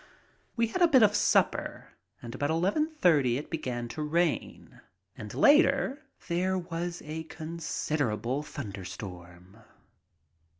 We 0.55 0.65
had 0.69 0.81
a 0.81 0.87
bit 0.87 1.03
of 1.03 1.13
supper, 1.15 1.89
and 2.23 2.33
about 2.33 2.49
eleven 2.49 2.87
thirty 2.87 3.37
it 3.37 3.51
began 3.51 3.87
to 3.89 4.01
rain, 4.01 4.81
and 5.15 5.31
later 5.31 6.01
there 6.27 6.57
was 6.57 7.03
a 7.05 7.25
considerable 7.25 8.41
thunderstorm. 8.41 9.59